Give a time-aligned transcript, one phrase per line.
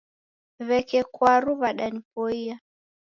[0.67, 2.55] W'eke kwaru wadanipoia.